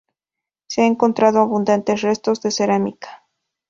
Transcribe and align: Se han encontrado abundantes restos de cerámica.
Se 0.65 0.81
han 0.81 0.93
encontrado 0.93 1.41
abundantes 1.41 2.01
restos 2.01 2.41
de 2.41 2.49
cerámica. 2.49 3.27